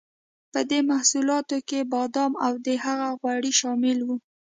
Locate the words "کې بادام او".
1.69-2.53